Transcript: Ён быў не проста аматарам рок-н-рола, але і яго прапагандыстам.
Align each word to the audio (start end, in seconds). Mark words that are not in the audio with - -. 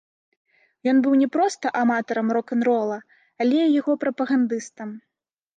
Ён 0.91 1.01
быў 1.07 1.13
не 1.23 1.27
проста 1.35 1.65
аматарам 1.83 2.33
рок-н-рола, 2.37 2.99
але 3.47 3.59
і 3.67 3.71
яго 3.79 3.93
прапагандыстам. 4.07 4.89